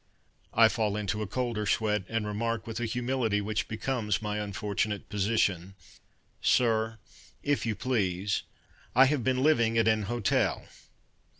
[0.55, 5.09] I fall into a colder sweat And remark, With a humility Which becomes my unfortunate
[5.09, 5.75] position,
[6.41, 6.97] "Sir,
[7.43, 8.41] if you please,
[8.95, 10.65] I have been living at an hotel."